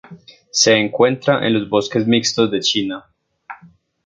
[0.49, 3.05] Se encuentra en bosques mixtos en China.